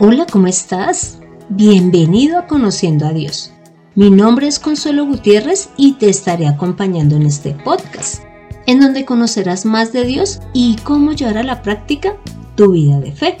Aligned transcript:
Hola, 0.00 0.26
¿cómo 0.26 0.48
estás? 0.48 1.20
Bienvenido 1.50 2.36
a 2.36 2.48
Conociendo 2.48 3.06
a 3.06 3.12
Dios. 3.12 3.52
Mi 3.94 4.10
nombre 4.10 4.48
es 4.48 4.58
Consuelo 4.58 5.06
Gutiérrez 5.06 5.68
y 5.76 5.92
te 5.92 6.08
estaré 6.08 6.48
acompañando 6.48 7.14
en 7.14 7.26
este 7.26 7.52
podcast, 7.52 8.24
en 8.66 8.80
donde 8.80 9.04
conocerás 9.04 9.64
más 9.64 9.92
de 9.92 10.04
Dios 10.04 10.40
y 10.52 10.74
cómo 10.82 11.12
llevar 11.12 11.38
a 11.38 11.44
la 11.44 11.62
práctica 11.62 12.16
tu 12.56 12.72
vida 12.72 12.98
de 12.98 13.12
fe. 13.12 13.36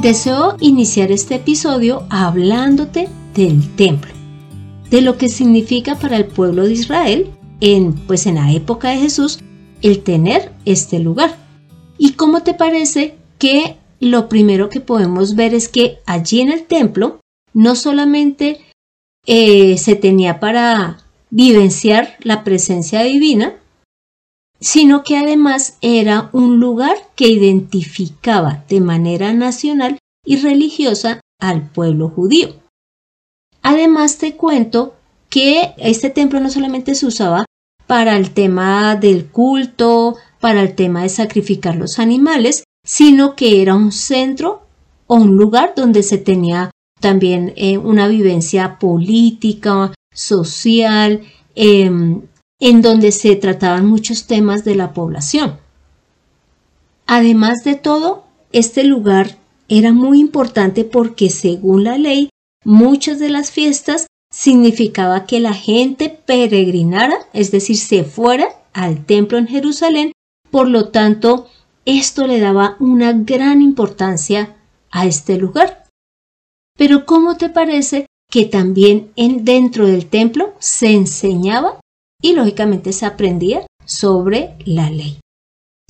Deseo 0.00 0.56
iniciar 0.58 1.12
este 1.12 1.34
episodio 1.34 2.06
hablándote 2.08 3.10
del 3.34 3.76
templo, 3.76 4.12
de 4.88 5.02
lo 5.02 5.18
que 5.18 5.28
significa 5.28 5.96
para 5.96 6.16
el 6.16 6.24
pueblo 6.24 6.64
de 6.64 6.72
Israel, 6.72 7.30
en, 7.60 7.92
pues 7.92 8.24
en 8.26 8.36
la 8.36 8.50
época 8.52 8.88
de 8.88 9.00
Jesús, 9.00 9.38
el 9.82 10.02
tener 10.02 10.54
este 10.64 10.98
lugar. 10.98 11.47
¿Y 11.98 12.12
cómo 12.12 12.42
te 12.42 12.54
parece 12.54 13.16
que 13.38 13.76
lo 14.00 14.28
primero 14.28 14.68
que 14.68 14.80
podemos 14.80 15.34
ver 15.34 15.54
es 15.54 15.68
que 15.68 15.98
allí 16.06 16.40
en 16.40 16.52
el 16.52 16.64
templo 16.64 17.20
no 17.52 17.74
solamente 17.74 18.60
eh, 19.26 19.76
se 19.78 19.96
tenía 19.96 20.40
para 20.40 20.98
vivenciar 21.30 22.16
la 22.20 22.44
presencia 22.44 23.02
divina, 23.02 23.56
sino 24.60 25.02
que 25.02 25.16
además 25.16 25.76
era 25.80 26.30
un 26.32 26.58
lugar 26.58 26.96
que 27.14 27.28
identificaba 27.28 28.64
de 28.68 28.80
manera 28.80 29.32
nacional 29.32 29.98
y 30.24 30.36
religiosa 30.36 31.20
al 31.40 31.68
pueblo 31.68 32.08
judío. 32.08 32.54
Además 33.62 34.18
te 34.18 34.36
cuento 34.36 34.94
que 35.28 35.74
este 35.76 36.10
templo 36.10 36.40
no 36.40 36.50
solamente 36.50 36.94
se 36.94 37.06
usaba 37.06 37.44
para 37.86 38.16
el 38.16 38.32
tema 38.32 38.96
del 38.96 39.26
culto, 39.26 40.16
para 40.40 40.62
el 40.62 40.74
tema 40.74 41.02
de 41.02 41.08
sacrificar 41.08 41.76
los 41.76 41.98
animales, 41.98 42.64
sino 42.84 43.34
que 43.34 43.62
era 43.62 43.74
un 43.74 43.92
centro 43.92 44.62
o 45.06 45.16
un 45.16 45.36
lugar 45.36 45.74
donde 45.76 46.02
se 46.02 46.18
tenía 46.18 46.70
también 47.00 47.52
eh, 47.56 47.78
una 47.78 48.08
vivencia 48.08 48.78
política, 48.78 49.94
social, 50.12 51.22
em, 51.54 52.22
en 52.60 52.82
donde 52.82 53.12
se 53.12 53.36
trataban 53.36 53.86
muchos 53.86 54.26
temas 54.26 54.64
de 54.64 54.74
la 54.74 54.92
población. 54.92 55.58
Además 57.06 57.64
de 57.64 57.76
todo, 57.76 58.24
este 58.52 58.84
lugar 58.84 59.38
era 59.68 59.92
muy 59.92 60.20
importante 60.20 60.84
porque 60.84 61.30
según 61.30 61.84
la 61.84 61.98
ley, 61.98 62.30
muchas 62.64 63.18
de 63.18 63.30
las 63.30 63.50
fiestas 63.50 64.06
significaba 64.30 65.24
que 65.24 65.40
la 65.40 65.54
gente 65.54 66.10
peregrinara, 66.26 67.16
es 67.32 67.50
decir, 67.50 67.76
se 67.76 68.04
fuera 68.04 68.48
al 68.72 69.04
templo 69.06 69.38
en 69.38 69.46
Jerusalén 69.46 70.12
por 70.50 70.68
lo 70.68 70.88
tanto, 70.88 71.48
esto 71.84 72.26
le 72.26 72.40
daba 72.40 72.76
una 72.80 73.12
gran 73.12 73.62
importancia 73.62 74.56
a 74.90 75.06
este 75.06 75.36
lugar. 75.36 75.84
Pero 76.76 77.06
¿cómo 77.06 77.36
te 77.36 77.48
parece 77.48 78.06
que 78.30 78.44
también 78.44 79.10
en, 79.16 79.44
dentro 79.44 79.86
del 79.86 80.06
templo 80.06 80.54
se 80.58 80.92
enseñaba 80.92 81.80
y 82.20 82.34
lógicamente 82.34 82.92
se 82.92 83.06
aprendía 83.06 83.66
sobre 83.84 84.56
la 84.64 84.90
ley 84.90 85.20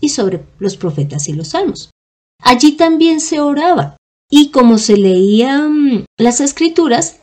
y 0.01 0.11
sobre 0.11 0.45
los 0.59 0.77
profetas 0.77 1.29
y 1.29 1.33
los 1.33 1.49
salmos? 1.49 1.91
Allí 2.43 2.73
también 2.73 3.21
se 3.21 3.41
oraba 3.41 3.97
y 4.31 4.51
como 4.51 4.79
se 4.79 4.97
leían 4.97 6.07
las 6.17 6.41
escrituras, 6.41 7.21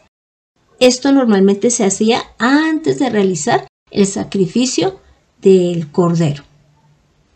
esto 0.80 1.12
normalmente 1.12 1.70
se 1.70 1.86
hacía 1.86 2.22
antes 2.38 3.00
de 3.00 3.10
realizar 3.10 3.68
el 3.92 4.06
sacrificio 4.06 5.00
del 5.42 5.92
cordero. 5.92 6.44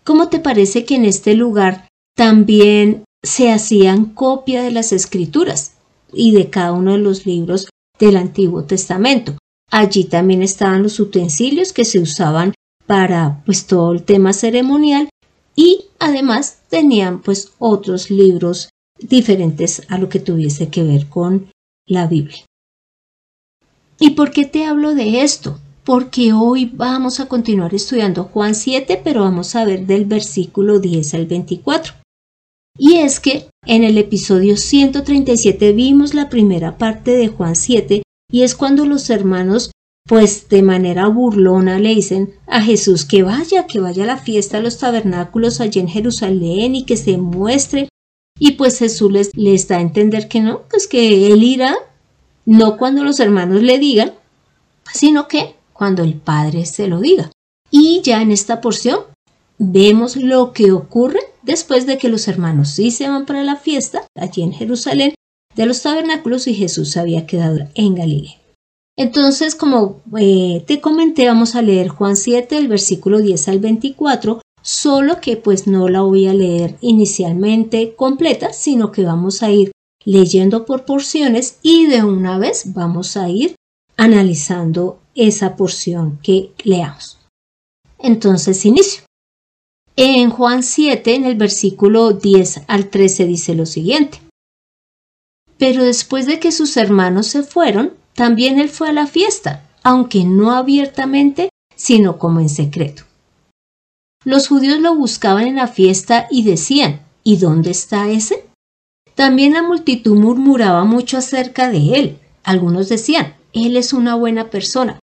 ¿Cómo 0.09 0.27
te 0.27 0.39
parece 0.39 0.85
que 0.85 0.95
en 0.95 1.05
este 1.05 1.35
lugar 1.35 1.87
también 2.15 3.03
se 3.21 3.51
hacían 3.51 4.05
copia 4.05 4.63
de 4.63 4.71
las 4.71 4.91
escrituras 4.91 5.73
y 6.11 6.31
de 6.31 6.49
cada 6.49 6.71
uno 6.71 6.93
de 6.93 6.97
los 6.97 7.27
libros 7.27 7.69
del 7.99 8.17
Antiguo 8.17 8.63
Testamento? 8.63 9.37
Allí 9.69 10.05
también 10.05 10.41
estaban 10.41 10.81
los 10.81 10.99
utensilios 10.99 11.73
que 11.73 11.85
se 11.85 11.99
usaban 11.99 12.55
para 12.87 13.43
pues 13.45 13.67
todo 13.67 13.93
el 13.93 14.01
tema 14.01 14.33
ceremonial 14.33 15.09
y 15.55 15.85
además 15.99 16.57
tenían 16.69 17.21
pues 17.21 17.51
otros 17.59 18.09
libros 18.09 18.71
diferentes 18.97 19.83
a 19.89 19.99
lo 19.99 20.09
que 20.09 20.19
tuviese 20.19 20.69
que 20.69 20.81
ver 20.81 21.07
con 21.07 21.51
la 21.85 22.07
Biblia. 22.07 22.45
¿Y 23.99 24.09
por 24.15 24.31
qué 24.31 24.45
te 24.45 24.65
hablo 24.65 24.95
de 24.95 25.21
esto? 25.21 25.59
Porque 25.89 26.33
hoy 26.33 26.71
vamos 26.71 27.19
a 27.19 27.25
continuar 27.25 27.73
estudiando 27.73 28.25
Juan 28.25 28.53
7, 28.53 29.01
pero 29.03 29.21
vamos 29.21 29.55
a 29.55 29.65
ver 29.65 29.87
del 29.87 30.05
versículo 30.05 30.77
10 30.77 31.15
al 31.15 31.25
24. 31.25 31.95
Y 32.77 32.97
es 32.97 33.19
que 33.19 33.49
en 33.65 33.83
el 33.83 33.97
episodio 33.97 34.55
137 34.55 35.73
vimos 35.73 36.13
la 36.13 36.29
primera 36.29 36.77
parte 36.77 37.17
de 37.17 37.29
Juan 37.29 37.55
7 37.55 38.03
y 38.31 38.41
es 38.43 38.53
cuando 38.53 38.85
los 38.85 39.09
hermanos 39.09 39.71
pues 40.07 40.47
de 40.47 40.61
manera 40.61 41.07
burlona 41.07 41.79
le 41.79 41.95
dicen 41.95 42.35
a 42.45 42.61
Jesús 42.61 43.03
que 43.03 43.23
vaya, 43.23 43.65
que 43.65 43.79
vaya 43.79 44.03
a 44.03 44.07
la 44.07 44.17
fiesta 44.17 44.57
de 44.57 44.63
los 44.65 44.77
tabernáculos 44.77 45.59
allí 45.59 45.79
en 45.79 45.87
Jerusalén 45.87 46.75
y 46.75 46.85
que 46.85 46.97
se 46.97 47.17
muestre. 47.17 47.89
Y 48.37 48.51
pues 48.51 48.77
Jesús 48.77 49.11
les, 49.11 49.35
les 49.35 49.67
da 49.67 49.77
a 49.77 49.81
entender 49.81 50.27
que 50.27 50.39
no, 50.39 50.61
pues 50.69 50.87
que 50.87 51.33
él 51.33 51.41
irá, 51.41 51.75
no 52.45 52.77
cuando 52.77 53.03
los 53.03 53.19
hermanos 53.19 53.63
le 53.63 53.79
digan, 53.79 54.13
sino 54.93 55.27
que 55.27 55.57
cuando 55.79 56.03
el 56.03 56.15
Padre 56.15 56.65
se 56.65 56.89
lo 56.89 56.99
diga. 56.99 57.31
Y 57.71 58.01
ya 58.03 58.21
en 58.21 58.31
esta 58.31 58.59
porción 58.59 58.99
vemos 59.57 60.17
lo 60.17 60.51
que 60.51 60.73
ocurre 60.73 61.21
después 61.41 61.85
de 61.85 61.97
que 61.97 62.09
los 62.09 62.27
hermanos 62.27 62.71
sí 62.71 62.91
se 62.91 63.07
van 63.07 63.25
para 63.25 63.45
la 63.45 63.55
fiesta 63.55 64.05
allí 64.13 64.41
en 64.41 64.51
Jerusalén 64.51 65.13
de 65.55 65.65
los 65.65 65.81
tabernáculos 65.81 66.47
y 66.47 66.53
Jesús 66.53 66.97
había 66.97 67.25
quedado 67.25 67.59
en 67.75 67.95
Galilea. 67.95 68.35
Entonces, 68.97 69.55
como 69.55 70.01
eh, 70.19 70.65
te 70.67 70.81
comenté, 70.81 71.25
vamos 71.27 71.55
a 71.55 71.61
leer 71.61 71.87
Juan 71.87 72.17
7, 72.17 72.57
el 72.57 72.67
versículo 72.67 73.19
10 73.19 73.47
al 73.47 73.59
24, 73.59 74.41
solo 74.61 75.21
que 75.21 75.37
pues 75.37 75.65
no 75.65 75.87
la 75.87 76.01
voy 76.01 76.27
a 76.27 76.33
leer 76.33 76.75
inicialmente 76.81 77.95
completa, 77.95 78.51
sino 78.51 78.91
que 78.91 79.03
vamos 79.03 79.43
a 79.43 79.51
ir 79.51 79.71
leyendo 80.03 80.65
por 80.65 80.83
porciones 80.83 81.59
y 81.61 81.85
de 81.85 82.03
una 82.03 82.37
vez 82.37 82.73
vamos 82.73 83.15
a 83.15 83.29
ir 83.29 83.55
analizando 83.95 84.99
esa 85.27 85.55
porción 85.55 86.19
que 86.23 86.51
leamos. 86.63 87.19
Entonces, 87.97 88.65
inicio. 88.65 89.03
En 89.95 90.29
Juan 90.29 90.63
7, 90.63 91.15
en 91.15 91.25
el 91.25 91.35
versículo 91.35 92.11
10 92.11 92.61
al 92.67 92.89
13, 92.89 93.25
dice 93.25 93.55
lo 93.55 93.65
siguiente. 93.65 94.21
Pero 95.57 95.83
después 95.83 96.25
de 96.25 96.39
que 96.39 96.53
sus 96.53 96.77
hermanos 96.77 97.27
se 97.27 97.43
fueron, 97.43 97.93
también 98.13 98.59
él 98.59 98.69
fue 98.69 98.89
a 98.89 98.93
la 98.93 99.07
fiesta, 99.07 99.67
aunque 99.83 100.23
no 100.23 100.53
abiertamente, 100.53 101.49
sino 101.75 102.17
como 102.17 102.39
en 102.39 102.49
secreto. 102.49 103.03
Los 104.23 104.47
judíos 104.47 104.79
lo 104.79 104.95
buscaban 104.95 105.47
en 105.47 105.55
la 105.55 105.67
fiesta 105.67 106.27
y 106.31 106.43
decían, 106.43 107.01
¿y 107.23 107.37
dónde 107.37 107.71
está 107.71 108.09
ese? 108.09 108.45
También 109.15 109.51
la 109.51 109.63
multitud 109.63 110.15
murmuraba 110.15 110.85
mucho 110.85 111.17
acerca 111.17 111.69
de 111.69 111.99
él. 111.99 112.19
Algunos 112.43 112.87
decían, 112.87 113.35
Él 113.51 113.75
es 113.75 113.91
una 113.91 114.15
buena 114.15 114.49
persona, 114.49 114.99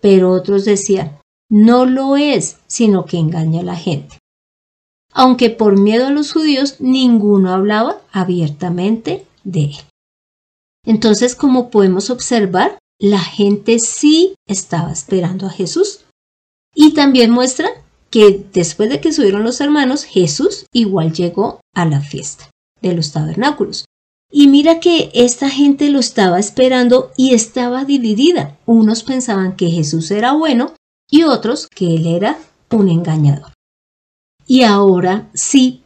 pero 0.00 0.30
otros 0.32 0.64
decían, 0.64 1.18
no 1.50 1.86
lo 1.86 2.16
es, 2.16 2.58
sino 2.66 3.04
que 3.04 3.18
engaña 3.18 3.60
a 3.60 3.64
la 3.64 3.76
gente. 3.76 4.18
Aunque 5.12 5.50
por 5.50 5.78
miedo 5.78 6.06
a 6.06 6.10
los 6.10 6.32
judíos 6.32 6.76
ninguno 6.80 7.52
hablaba 7.52 8.00
abiertamente 8.12 9.24
de 9.44 9.64
él. 9.64 9.76
Entonces, 10.84 11.34
como 11.34 11.70
podemos 11.70 12.10
observar, 12.10 12.78
la 13.00 13.20
gente 13.20 13.78
sí 13.78 14.34
estaba 14.46 14.92
esperando 14.92 15.46
a 15.46 15.50
Jesús. 15.50 16.04
Y 16.74 16.94
también 16.94 17.30
muestra 17.30 17.68
que 18.10 18.46
después 18.52 18.88
de 18.90 19.00
que 19.00 19.12
subieron 19.12 19.44
los 19.44 19.60
hermanos, 19.60 20.04
Jesús 20.04 20.66
igual 20.72 21.12
llegó 21.12 21.60
a 21.74 21.84
la 21.84 22.00
fiesta 22.00 22.50
de 22.80 22.94
los 22.94 23.12
tabernáculos. 23.12 23.84
Y 24.30 24.48
mira 24.48 24.78
que 24.78 25.10
esta 25.14 25.48
gente 25.48 25.88
lo 25.88 25.98
estaba 25.98 26.38
esperando 26.38 27.10
y 27.16 27.32
estaba 27.34 27.84
dividida. 27.84 28.58
Unos 28.66 29.02
pensaban 29.02 29.56
que 29.56 29.70
Jesús 29.70 30.10
era 30.10 30.32
bueno 30.32 30.74
y 31.10 31.22
otros 31.22 31.66
que 31.66 31.94
él 31.94 32.06
era 32.06 32.38
un 32.70 32.90
engañador. 32.90 33.52
Y 34.46 34.62
ahora 34.62 35.28
sí, 35.34 35.82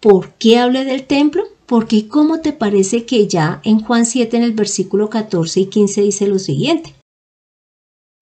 ¿por 0.00 0.32
qué 0.34 0.58
hable 0.58 0.84
del 0.84 1.06
templo? 1.06 1.44
Porque 1.66 2.08
¿cómo 2.08 2.40
te 2.40 2.52
parece 2.52 3.04
que 3.04 3.26
ya 3.28 3.60
en 3.64 3.80
Juan 3.80 4.06
7 4.06 4.36
en 4.36 4.42
el 4.42 4.52
versículo 4.52 5.10
14 5.10 5.60
y 5.60 5.66
15 5.66 6.02
dice 6.02 6.26
lo 6.26 6.38
siguiente? 6.38 6.94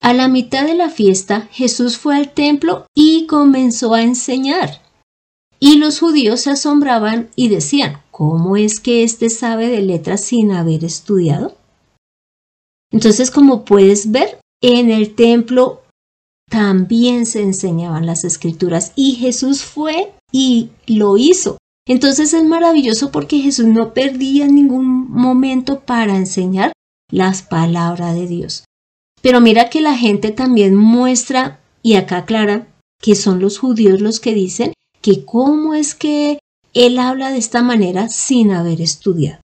A 0.03 0.15
la 0.15 0.29
mitad 0.29 0.65
de 0.65 0.75
la 0.75 0.89
fiesta 0.89 1.49
Jesús 1.53 1.99
fue 1.99 2.17
al 2.17 2.33
templo 2.33 2.87
y 2.95 3.27
comenzó 3.27 3.95
a 3.95 4.03
enseñar. 4.03 4.81
Y 5.61 5.77
los 5.77 6.01
judíos 6.01 6.41
se 6.41 6.51
asombraban 6.51 7.29
y 7.37 7.49
decían, 7.49 8.01
¿cómo 8.11 8.57
es 8.57 8.81
que 8.81 9.03
éste 9.03 9.29
sabe 9.29 9.69
de 9.69 9.83
letras 9.83 10.25
sin 10.25 10.53
haber 10.53 10.85
estudiado? 10.85 11.55
Entonces, 12.91 13.31
como 13.31 13.67
puedes 13.67 14.11
ver, 14.11 14.41
en 14.63 14.91
el 14.91 15.15
templo 15.15 15.83
también 16.51 17.27
se 17.27 17.43
enseñaban 17.43 18.07
las 18.07 18.25
escrituras 18.25 18.93
y 18.97 19.17
Jesús 19.17 19.63
fue 19.63 20.13
y 20.33 20.71
lo 20.87 21.19
hizo. 21.19 21.59
Entonces 21.87 22.35
es 22.35 22.45
maravilloso 22.45 23.11
porque 23.13 23.41
Jesús 23.41 23.67
no 23.67 23.93
perdía 23.95 24.47
ningún 24.47 25.11
momento 25.11 25.81
para 25.81 26.17
enseñar 26.17 26.73
las 27.11 27.43
palabras 27.43 28.15
de 28.15 28.27
Dios. 28.27 28.65
Pero 29.23 29.41
mira 29.41 29.71
que 29.71 29.81
la 29.81 29.97
gente 29.97 30.31
también 30.31 30.75
muestra, 30.75 31.61
y 31.83 31.95
acá 31.95 32.19
aclara, 32.19 32.69
que 33.01 33.15
son 33.15 33.41
los 33.41 33.59
judíos 33.59 34.01
los 34.01 34.21
que 34.21 34.35
dicen 34.35 34.73
que 35.01 35.25
cómo 35.25 35.75
es 35.75 35.95
que 35.95 36.39
él 36.75 36.99
habla 36.99 37.31
de 37.31 37.39
esta 37.39 37.63
manera 37.63 38.09
sin 38.09 38.53
haber 38.53 38.81
estudiado. 38.81 39.41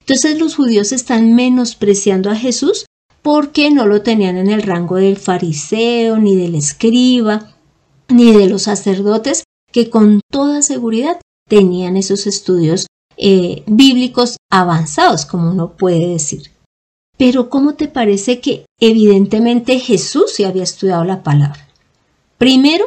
Entonces 0.00 0.38
los 0.38 0.56
judíos 0.56 0.92
están 0.92 1.34
menospreciando 1.34 2.30
a 2.30 2.36
Jesús 2.36 2.86
porque 3.22 3.70
no 3.70 3.86
lo 3.86 4.02
tenían 4.02 4.36
en 4.36 4.50
el 4.50 4.62
rango 4.62 4.96
del 4.96 5.16
fariseo, 5.16 6.18
ni 6.18 6.34
del 6.34 6.56
escriba, 6.56 7.54
ni 8.08 8.32
de 8.32 8.48
los 8.48 8.62
sacerdotes, 8.62 9.44
que 9.70 9.90
con 9.90 10.20
toda 10.30 10.60
seguridad 10.62 11.20
tenían 11.48 11.96
esos 11.96 12.26
estudios 12.26 12.86
eh, 13.16 13.62
bíblicos 13.66 14.36
avanzados, 14.50 15.24
como 15.24 15.50
uno 15.50 15.76
puede 15.76 16.08
decir. 16.08 16.50
Pero 17.16 17.48
¿cómo 17.48 17.74
te 17.74 17.86
parece 17.86 18.40
que 18.40 18.66
evidentemente 18.80 19.78
Jesús 19.78 20.32
se 20.32 20.44
había 20.44 20.64
estudiado 20.64 21.04
la 21.04 21.22
palabra? 21.22 21.68
Primero, 22.38 22.86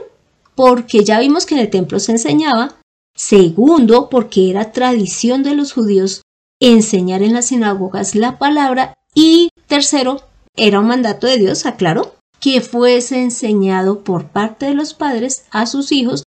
porque 0.55 1.03
ya 1.03 1.19
vimos 1.19 1.45
que 1.45 1.55
en 1.55 1.61
el 1.61 1.69
templo 1.69 1.99
se 1.99 2.13
enseñaba. 2.13 2.79
Segundo, 3.15 4.09
porque 4.09 4.49
era 4.49 4.71
tradición 4.71 5.43
de 5.43 5.55
los 5.55 5.73
judíos 5.73 6.21
enseñar 6.59 7.21
en 7.21 7.33
las 7.33 7.47
sinagogas 7.47 8.15
la 8.15 8.37
palabra. 8.37 8.93
Y 9.13 9.49
tercero, 9.67 10.21
era 10.55 10.79
un 10.79 10.87
mandato 10.87 11.27
de 11.27 11.37
Dios, 11.37 11.65
aclaro, 11.65 12.15
que 12.39 12.61
fuese 12.61 13.21
enseñado 13.21 14.03
por 14.03 14.27
parte 14.27 14.65
de 14.65 14.73
los 14.73 14.93
padres 14.93 15.45
a 15.51 15.65
sus 15.65 15.91
hijos 15.91 16.23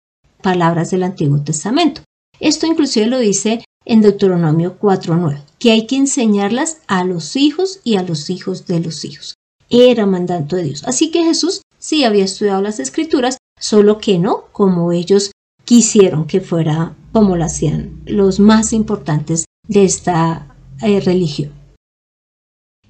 palabras 0.43 0.91
del 0.91 1.05
Antiguo 1.05 1.43
Testamento. 1.43 2.03
Esto 2.41 2.67
inclusive 2.67 3.07
lo 3.07 3.19
dice 3.19 3.65
en 3.85 4.01
Deuteronomio 4.01 4.79
4.9, 4.79 5.43
que 5.59 5.73
hay 5.73 5.87
que 5.87 5.97
enseñarlas 5.97 6.79
a 6.87 7.05
los 7.05 7.37
hijos 7.37 7.81
y 7.85 7.97
a 7.97 8.03
los 8.03 8.31
hijos 8.31 8.67
de 8.67 8.81
los 8.81 9.05
hijos. 9.05 9.35
Era 9.71 10.07
mandato 10.07 10.57
de 10.57 10.65
Dios. 10.65 10.85
Así 10.85 11.11
que 11.11 11.23
Jesús 11.23 11.63
sí 11.79 12.05
había 12.05 12.25
estudiado 12.25 12.61
las 12.61 12.79
escrituras, 12.79 13.39
solo 13.63 13.99
que 13.99 14.19
no 14.19 14.47
como 14.53 14.93
ellos 14.93 15.31
quisieron 15.65 16.27
que 16.27 16.41
fuera 16.41 16.97
como 17.13 17.37
lo 17.37 17.45
hacían 17.45 18.03
los 18.05 18.41
más 18.41 18.73
importantes 18.73 19.45
de 19.69 19.85
esta 19.85 20.57
eh, 20.83 21.01
religión. 21.01 21.53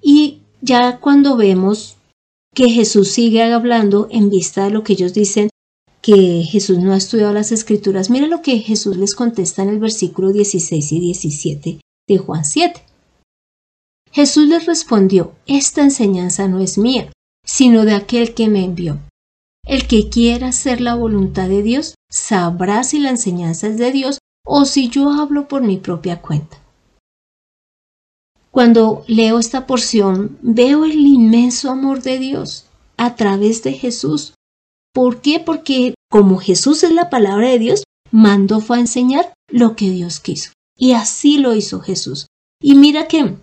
Y 0.00 0.40
ya 0.62 0.98
cuando 0.98 1.36
vemos 1.36 1.96
que 2.54 2.70
Jesús 2.70 3.10
sigue 3.10 3.42
hablando 3.42 4.08
en 4.10 4.30
vista 4.30 4.64
de 4.64 4.70
lo 4.70 4.82
que 4.82 4.94
ellos 4.94 5.12
dicen 5.12 5.50
que 6.00 6.42
Jesús 6.42 6.78
no 6.78 6.92
ha 6.92 6.96
estudiado 6.96 7.32
las 7.32 7.52
escrituras, 7.52 8.10
mira 8.10 8.26
lo 8.26 8.42
que 8.42 8.58
Jesús 8.58 8.96
les 8.96 9.14
contesta 9.14 9.62
en 9.62 9.68
el 9.68 9.78
versículo 9.78 10.32
16 10.32 10.92
y 10.92 11.00
17 11.00 11.80
de 12.08 12.18
Juan 12.18 12.44
7. 12.44 12.82
Jesús 14.10 14.48
les 14.48 14.66
respondió, 14.66 15.32
esta 15.46 15.82
enseñanza 15.82 16.48
no 16.48 16.60
es 16.60 16.78
mía, 16.78 17.12
sino 17.44 17.84
de 17.84 17.94
aquel 17.94 18.34
que 18.34 18.48
me 18.48 18.64
envió. 18.64 18.98
El 19.64 19.87
que 19.87 20.09
quiera 20.09 20.49
hacer 20.49 20.81
la 20.81 20.94
voluntad 20.94 21.49
de 21.49 21.62
Dios 21.62 21.94
sabrá 22.11 22.82
si 22.85 22.99
la 22.99 23.11
enseñanza 23.11 23.69
es 23.69 23.79
de 23.79 23.93
Dios 23.93 24.19
o 24.44 24.64
si 24.64 24.88
yo 24.88 25.11
hablo 25.11 25.47
por 25.47 25.62
mi 25.62 25.76
propia 25.76 26.20
cuenta. 26.20 26.59
Cuando 28.50 29.05
leo 29.06 29.38
esta 29.38 29.67
porción, 29.67 30.37
veo 30.43 30.85
el 30.85 31.06
inmenso 31.06 31.70
amor 31.70 32.03
de 32.03 32.19
Dios 32.19 32.67
a 32.97 33.14
través 33.17 33.62
de 33.62 33.73
Jesús. 33.73 34.35
¿Por 34.93 35.23
qué? 35.23 35.41
Porque 35.41 35.94
como 36.11 36.38
Jesús 36.38 36.82
es 36.82 36.93
la 36.93 37.09
palabra 37.09 37.49
de 37.49 37.59
Dios, 37.59 37.85
mandó 38.11 38.61
fue 38.61 38.76
a 38.76 38.81
enseñar 38.81 39.32
lo 39.49 39.75
que 39.75 39.91
Dios 39.91 40.20
quiso. 40.20 40.53
Y 40.76 40.93
así 40.93 41.38
lo 41.38 41.55
hizo 41.55 41.81
Jesús. 41.81 42.26
Y 42.61 42.75
mira 42.75 43.09
que, 43.09 43.37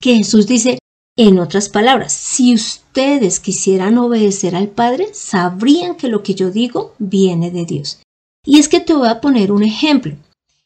que 0.00 0.16
Jesús 0.16 0.46
dice, 0.46 0.78
en 1.18 1.38
otras 1.38 1.70
palabras, 1.70 2.12
si 2.12 2.54
ustedes 2.54 3.40
quisieran 3.40 3.96
obedecer 3.96 4.54
al 4.54 4.68
Padre, 4.68 5.08
sabrían 5.14 5.96
que 5.96 6.08
lo 6.08 6.22
que 6.22 6.34
yo 6.34 6.50
digo 6.50 6.94
viene 6.98 7.50
de 7.50 7.64
Dios. 7.64 8.00
Y 8.44 8.58
es 8.58 8.68
que 8.68 8.80
te 8.80 8.92
voy 8.92 9.08
a 9.08 9.20
poner 9.22 9.50
un 9.50 9.64
ejemplo. 9.64 10.14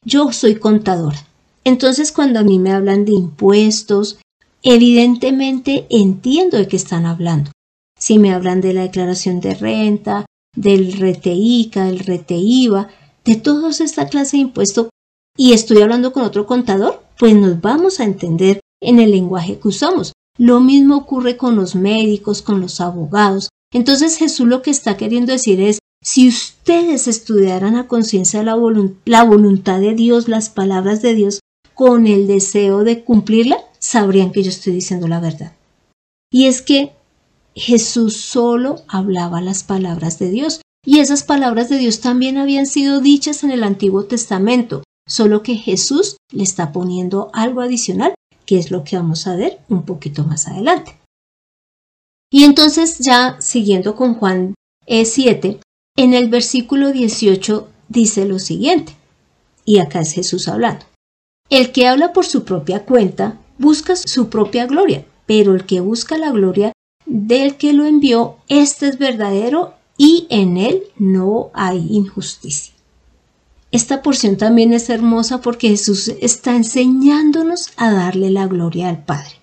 Yo 0.04 0.32
soy 0.32 0.56
contadora. 0.56 1.24
Entonces 1.62 2.10
cuando 2.10 2.40
a 2.40 2.42
mí 2.42 2.58
me 2.58 2.72
hablan 2.72 3.04
de 3.04 3.12
impuestos, 3.12 4.18
evidentemente 4.62 5.86
entiendo 5.88 6.56
de 6.56 6.66
qué 6.66 6.76
están 6.76 7.06
hablando. 7.06 7.52
Si 7.98 8.18
me 8.18 8.32
hablan 8.32 8.60
de 8.60 8.72
la 8.72 8.82
declaración 8.82 9.40
de 9.40 9.54
renta, 9.54 10.26
del 10.56 10.94
RETEICA, 10.94 11.84
del 11.84 12.00
RETEIVA, 12.00 12.88
de 13.24 13.36
toda 13.36 13.70
esta 13.70 14.08
clase 14.08 14.36
de 14.36 14.42
impuestos, 14.42 14.88
y 15.36 15.52
estoy 15.52 15.80
hablando 15.80 16.12
con 16.12 16.24
otro 16.24 16.46
contador, 16.46 17.04
pues 17.18 17.34
nos 17.36 17.60
vamos 17.60 18.00
a 18.00 18.04
entender 18.04 18.60
en 18.80 18.98
el 18.98 19.12
lenguaje 19.12 19.58
que 19.58 19.68
usamos. 19.68 20.12
Lo 20.40 20.60
mismo 20.60 20.96
ocurre 20.96 21.36
con 21.36 21.54
los 21.54 21.74
médicos, 21.74 22.40
con 22.40 22.62
los 22.62 22.80
abogados. 22.80 23.50
Entonces 23.74 24.16
Jesús 24.16 24.48
lo 24.48 24.62
que 24.62 24.70
está 24.70 24.96
queriendo 24.96 25.32
decir 25.32 25.60
es, 25.60 25.80
si 26.02 26.28
ustedes 26.28 27.08
estudiaran 27.08 27.76
a 27.76 27.86
conciencia 27.86 28.42
la, 28.42 28.54
voluntad 28.54 29.80
de 29.80 29.94
Dios, 29.94 30.28
las 30.28 30.48
palabras 30.48 31.02
de 31.02 31.14
Dios, 31.14 31.40
con 31.74 32.06
el 32.06 32.26
deseo 32.26 32.84
de 32.84 33.04
cumplirla, 33.04 33.58
sabrían 33.78 34.32
que 34.32 34.42
yo 34.42 34.48
estoy 34.48 34.72
diciendo 34.72 35.08
la 35.08 35.20
verdad. 35.20 35.52
Y 36.32 36.46
es 36.46 36.62
que 36.62 36.94
Jesús 37.54 38.16
solo 38.16 38.76
hablaba 38.88 39.42
las 39.42 39.62
palabras 39.62 40.18
de 40.18 40.30
Dios, 40.30 40.62
y 40.86 41.00
esas 41.00 41.22
palabras 41.22 41.68
de 41.68 41.76
Dios 41.76 42.00
también 42.00 42.38
habían 42.38 42.64
sido 42.64 43.02
dichas 43.02 43.44
en 43.44 43.50
el 43.50 43.62
Antiguo 43.62 44.04
Testamento, 44.04 44.84
solo 45.06 45.42
que 45.42 45.56
Jesús 45.56 46.16
le 46.32 46.44
está 46.44 46.72
poniendo 46.72 47.28
algo 47.34 47.60
adicional, 47.60 48.14
que 48.50 48.58
es 48.58 48.72
lo 48.72 48.82
que 48.82 48.96
vamos 48.96 49.28
a 49.28 49.36
ver 49.36 49.60
un 49.68 49.84
poquito 49.84 50.24
más 50.24 50.48
adelante. 50.48 50.96
Y 52.32 52.42
entonces 52.42 52.98
ya 52.98 53.36
siguiendo 53.40 53.94
con 53.94 54.14
Juan 54.14 54.54
7, 54.88 55.60
en 55.96 56.14
el 56.14 56.28
versículo 56.28 56.90
18 56.90 57.68
dice 57.88 58.24
lo 58.24 58.40
siguiente, 58.40 58.96
y 59.64 59.78
acá 59.78 60.00
es 60.00 60.14
Jesús 60.14 60.48
hablando. 60.48 60.84
El 61.48 61.70
que 61.70 61.86
habla 61.86 62.12
por 62.12 62.26
su 62.26 62.42
propia 62.42 62.84
cuenta 62.84 63.38
busca 63.56 63.94
su 63.94 64.28
propia 64.28 64.66
gloria, 64.66 65.04
pero 65.26 65.54
el 65.54 65.64
que 65.64 65.78
busca 65.78 66.18
la 66.18 66.32
gloria 66.32 66.72
del 67.06 67.56
que 67.56 67.72
lo 67.72 67.84
envió, 67.84 68.38
este 68.48 68.88
es 68.88 68.98
verdadero 68.98 69.74
y 69.96 70.26
en 70.28 70.56
él 70.56 70.82
no 70.98 71.52
hay 71.54 71.86
injusticia. 71.88 72.74
Esta 73.72 74.02
porción 74.02 74.36
también 74.36 74.72
es 74.72 74.90
hermosa 74.90 75.40
porque 75.40 75.68
Jesús 75.68 76.08
está 76.20 76.56
enseñándonos 76.56 77.70
a 77.76 77.92
darle 77.92 78.30
la 78.30 78.46
gloria 78.46 78.88
al 78.88 79.04
Padre. 79.04 79.40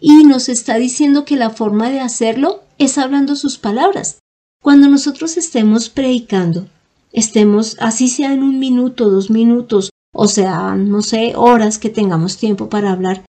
Y 0.00 0.24
nos 0.24 0.48
está 0.48 0.76
diciendo 0.76 1.24
que 1.24 1.36
la 1.36 1.50
forma 1.50 1.90
de 1.90 2.00
hacerlo 2.00 2.62
es 2.78 2.98
hablando 2.98 3.34
sus 3.36 3.58
palabras. 3.58 4.18
Cuando 4.62 4.88
nosotros 4.88 5.36
estemos 5.36 5.88
predicando, 5.88 6.68
estemos, 7.12 7.76
así 7.80 8.08
sea 8.08 8.32
en 8.32 8.42
un 8.42 8.58
minuto, 8.58 9.10
dos 9.10 9.30
minutos, 9.30 9.90
o 10.14 10.28
sea, 10.28 10.74
no 10.76 11.02
sé, 11.02 11.32
horas 11.36 11.78
que 11.78 11.90
tengamos 11.90 12.36
tiempo 12.36 12.68
para 12.68 12.92
hablar, 12.92 13.24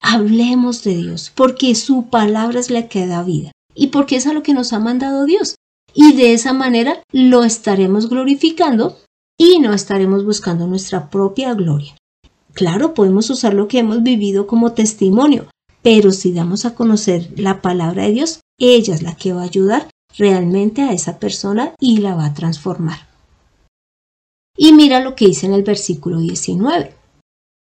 hablemos 0.00 0.84
de 0.84 0.96
Dios, 0.96 1.32
porque 1.34 1.74
su 1.74 2.08
palabra 2.08 2.60
es 2.60 2.70
la 2.70 2.88
que 2.88 3.06
da 3.06 3.22
vida 3.24 3.50
y 3.74 3.88
porque 3.88 4.16
es 4.16 4.26
a 4.26 4.32
lo 4.32 4.42
que 4.42 4.54
nos 4.54 4.72
ha 4.72 4.78
mandado 4.78 5.24
Dios. 5.24 5.56
Y 5.92 6.12
de 6.14 6.32
esa 6.32 6.52
manera 6.52 7.02
lo 7.12 7.42
estaremos 7.42 8.08
glorificando 8.08 8.98
y 9.38 9.60
no 9.60 9.72
estaremos 9.72 10.24
buscando 10.24 10.66
nuestra 10.66 11.08
propia 11.08 11.54
gloria. 11.54 11.96
Claro, 12.52 12.92
podemos 12.92 13.30
usar 13.30 13.54
lo 13.54 13.68
que 13.68 13.78
hemos 13.78 14.02
vivido 14.02 14.48
como 14.48 14.72
testimonio, 14.72 15.46
pero 15.82 16.10
si 16.10 16.32
damos 16.32 16.64
a 16.64 16.74
conocer 16.74 17.32
la 17.36 17.62
palabra 17.62 18.02
de 18.02 18.12
Dios, 18.12 18.40
ella 18.58 18.94
es 18.94 19.02
la 19.02 19.14
que 19.14 19.32
va 19.32 19.42
a 19.42 19.44
ayudar 19.44 19.88
realmente 20.16 20.82
a 20.82 20.92
esa 20.92 21.20
persona 21.20 21.74
y 21.78 21.98
la 21.98 22.16
va 22.16 22.26
a 22.26 22.34
transformar. 22.34 23.06
Y 24.56 24.72
mira 24.72 25.00
lo 25.00 25.14
que 25.14 25.26
dice 25.26 25.46
en 25.46 25.54
el 25.54 25.62
versículo 25.62 26.18
19. 26.18 26.94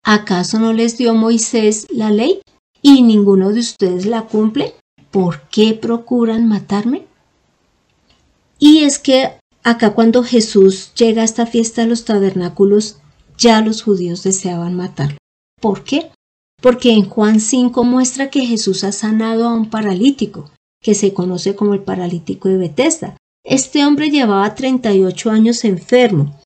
¿Acaso 0.03 0.59
no 0.59 0.73
les 0.73 0.97
dio 0.97 1.15
Moisés 1.15 1.87
la 1.91 2.11
ley 2.11 2.41
y 2.81 3.03
ninguno 3.03 3.53
de 3.53 3.61
ustedes 3.61 4.07
la 4.07 4.23
cumple? 4.23 4.75
¿Por 5.11 5.43
qué 5.51 5.75
procuran 5.75 6.49
matarme? 6.49 7.07
Y 8.59 8.85
es 8.85 8.99
que 8.99 9.39
acá 9.71 9.95
cuando 9.95 10.23
Jesús 10.23 10.93
llega 10.95 11.23
a 11.23 11.25
esta 11.25 11.47
fiesta 11.47 11.83
de 11.83 11.89
los 11.89 12.05
tabernáculos, 12.05 12.99
ya 13.39 13.61
los 13.61 13.83
judíos 13.83 14.23
deseaban 14.23 14.75
matarlo. 14.75 15.19
¿Por 15.61 15.85
qué? 15.85 16.11
Porque 16.61 16.93
en 16.93 17.09
Juan 17.09 17.41
5 17.41 17.85
muestra 17.85 18.31
que 18.31 18.47
Jesús 18.47 18.85
ha 18.85 18.93
sanado 18.93 19.49
a 19.49 19.55
un 19.55 19.71
paralítico, 19.71 20.51
que 20.83 20.95
se 20.95 21.15
conoce 21.15 21.55
como 21.55 21.75
el 21.75 21.81
paralítico 21.81 22.49
de 22.49 22.59
Bethesda. 22.59 23.17
Este 23.45 23.85
hombre 23.87 24.11
llevaba 24.11 24.55
38 24.55 25.31
años 25.31 25.65
enfermo 25.65 26.41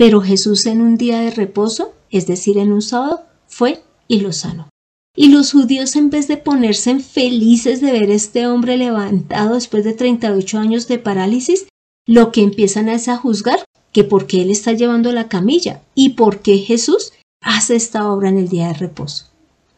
pero 0.00 0.22
Jesús 0.22 0.64
en 0.64 0.80
un 0.80 0.96
día 0.96 1.20
de 1.20 1.30
reposo, 1.30 1.92
es 2.10 2.26
decir, 2.26 2.56
en 2.56 2.72
un 2.72 2.80
sábado, 2.80 3.26
fue 3.46 3.82
y 4.08 4.20
lo 4.20 4.32
sanó. 4.32 4.70
Y 5.14 5.28
los 5.28 5.52
judíos 5.52 5.94
en 5.94 6.08
vez 6.08 6.26
de 6.26 6.38
ponerse 6.38 6.98
felices 7.00 7.82
de 7.82 7.92
ver 7.92 8.08
a 8.08 8.14
este 8.14 8.46
hombre 8.46 8.78
levantado 8.78 9.56
después 9.56 9.84
de 9.84 9.92
38 9.92 10.58
años 10.58 10.88
de 10.88 10.98
parálisis, 10.98 11.66
lo 12.10 12.32
que 12.32 12.42
empiezan 12.42 12.88
es 12.88 13.06
a 13.06 13.16
juzgar 13.16 13.64
que 13.92 14.02
por 14.02 14.26
qué 14.26 14.42
él 14.42 14.50
está 14.50 14.72
llevando 14.72 15.12
la 15.12 15.28
camilla 15.28 15.80
y 15.94 16.10
por 16.10 16.40
qué 16.40 16.58
Jesús 16.58 17.12
hace 17.40 17.76
esta 17.76 18.10
obra 18.10 18.30
en 18.30 18.38
el 18.38 18.48
día 18.48 18.66
de 18.66 18.74
reposo. 18.74 19.26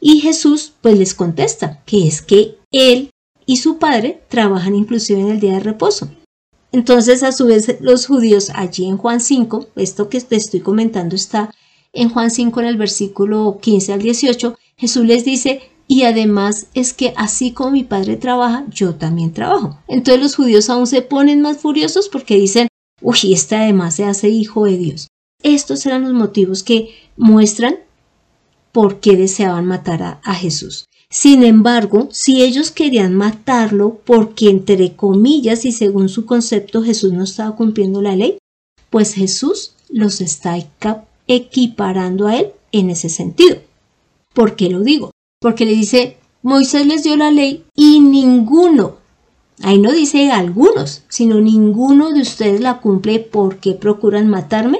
Y 0.00 0.20
Jesús 0.20 0.72
pues 0.80 0.98
les 0.98 1.12
contesta 1.12 1.82
que 1.84 2.08
es 2.08 2.22
que 2.22 2.56
él 2.70 3.10
y 3.44 3.58
su 3.58 3.76
padre 3.76 4.22
trabajan 4.30 4.74
inclusive 4.74 5.20
en 5.20 5.28
el 5.28 5.40
día 5.40 5.52
de 5.52 5.60
reposo. 5.60 6.08
Entonces, 6.72 7.22
a 7.22 7.32
su 7.32 7.44
vez, 7.44 7.76
los 7.80 8.06
judíos 8.06 8.50
allí 8.54 8.86
en 8.86 8.96
Juan 8.96 9.20
5, 9.20 9.66
esto 9.76 10.08
que 10.08 10.18
te 10.22 10.36
estoy 10.36 10.60
comentando 10.60 11.14
está 11.14 11.54
en 11.92 12.08
Juan 12.08 12.30
5 12.30 12.60
en 12.60 12.66
el 12.66 12.78
versículo 12.78 13.58
15 13.60 13.92
al 13.92 14.00
18, 14.00 14.56
Jesús 14.78 15.04
les 15.04 15.26
dice, 15.26 15.60
y 15.86 16.04
además 16.04 16.66
es 16.74 16.92
que 16.92 17.12
así 17.16 17.52
como 17.52 17.72
mi 17.72 17.84
padre 17.84 18.16
trabaja, 18.16 18.64
yo 18.70 18.94
también 18.94 19.32
trabajo. 19.32 19.78
Entonces 19.88 20.22
los 20.22 20.36
judíos 20.36 20.70
aún 20.70 20.86
se 20.86 21.02
ponen 21.02 21.40
más 21.40 21.58
furiosos 21.58 22.08
porque 22.08 22.36
dicen, 22.36 22.68
uy, 23.00 23.32
este 23.32 23.56
además 23.56 23.96
se 23.96 24.04
hace 24.04 24.28
hijo 24.28 24.64
de 24.64 24.78
Dios. 24.78 25.08
Estos 25.42 25.84
eran 25.86 26.02
los 26.02 26.12
motivos 26.12 26.62
que 26.62 26.90
muestran 27.16 27.76
por 28.70 29.00
qué 29.00 29.16
deseaban 29.16 29.66
matar 29.66 30.02
a, 30.02 30.20
a 30.24 30.34
Jesús. 30.34 30.86
Sin 31.10 31.42
embargo, 31.42 32.08
si 32.10 32.42
ellos 32.42 32.70
querían 32.70 33.14
matarlo 33.14 34.00
porque 34.06 34.48
entre 34.48 34.96
comillas 34.96 35.66
y 35.66 35.72
según 35.72 36.08
su 36.08 36.24
concepto 36.24 36.82
Jesús 36.82 37.12
no 37.12 37.24
estaba 37.24 37.54
cumpliendo 37.54 38.00
la 38.00 38.16
ley, 38.16 38.38
pues 38.88 39.12
Jesús 39.12 39.74
los 39.90 40.22
está 40.22 40.56
equiparando 41.26 42.28
a 42.28 42.36
él 42.36 42.52
en 42.72 42.88
ese 42.88 43.10
sentido. 43.10 43.58
¿Por 44.32 44.56
qué 44.56 44.70
lo 44.70 44.80
digo? 44.80 45.10
Porque 45.42 45.66
le 45.66 45.72
dice, 45.72 46.16
Moisés 46.42 46.87
les 46.87 47.02
dio 47.02 47.16
la 47.16 47.30
ley 47.30 47.64
y 47.75 48.00
ninguno, 48.00 48.96
ahí 49.61 49.78
no 49.78 49.92
dice 49.92 50.30
algunos, 50.30 51.02
sino 51.08 51.40
ninguno 51.40 52.12
de 52.12 52.22
ustedes 52.22 52.61
la 52.61 52.80
cumple 52.80 53.18
porque 53.18 53.75
procuran 53.75 54.28
matarme. 54.28 54.78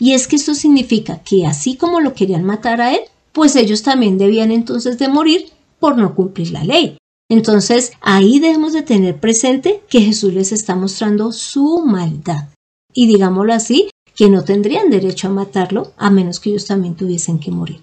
Y 0.00 0.14
es 0.14 0.26
que 0.26 0.36
esto 0.36 0.54
significa 0.54 1.22
que 1.22 1.46
así 1.46 1.76
como 1.76 2.00
lo 2.00 2.14
querían 2.14 2.44
matar 2.44 2.80
a 2.80 2.94
él, 2.94 3.00
pues 3.32 3.54
ellos 3.54 3.82
también 3.82 4.16
debían 4.16 4.50
entonces 4.50 4.98
de 4.98 5.08
morir 5.08 5.50
por 5.78 5.96
no 5.96 6.14
cumplir 6.14 6.52
la 6.52 6.64
ley. 6.64 6.96
Entonces 7.28 7.92
ahí 8.00 8.40
debemos 8.40 8.72
de 8.72 8.82
tener 8.82 9.20
presente 9.20 9.82
que 9.90 10.00
Jesús 10.00 10.32
les 10.32 10.52
está 10.52 10.74
mostrando 10.74 11.32
su 11.32 11.82
maldad. 11.84 12.48
Y 12.94 13.06
digámoslo 13.06 13.52
así, 13.52 13.90
que 14.14 14.30
no 14.30 14.42
tendrían 14.42 14.90
derecho 14.90 15.28
a 15.28 15.32
matarlo 15.32 15.92
a 15.96 16.10
menos 16.10 16.40
que 16.40 16.50
ellos 16.50 16.64
también 16.64 16.96
tuviesen 16.96 17.38
que 17.38 17.50
morir. 17.50 17.80